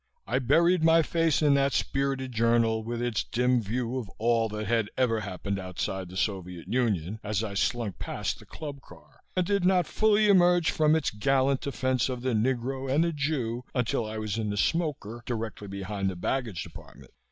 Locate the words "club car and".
8.47-9.45